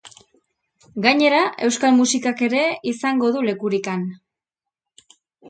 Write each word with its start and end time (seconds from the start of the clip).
Gainera, 1.03 1.41
euskal 1.67 1.93
musikak 1.99 2.41
ere 2.47 2.63
izango 2.93 3.31
du 3.37 3.45
lekurik 3.49 3.93
han. 3.95 4.09